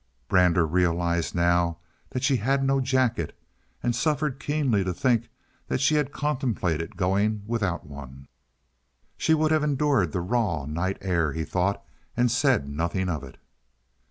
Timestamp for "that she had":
2.09-2.63, 5.67-6.11